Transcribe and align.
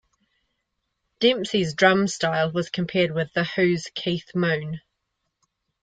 Demsey's 1.19 1.75
drum 1.75 2.07
style 2.07 2.51
was 2.51 2.71
compared 2.71 3.11
with 3.13 3.31
The 3.33 3.43
Who's 3.43 3.85
Keith 3.93 4.31
Moon. 4.33 4.81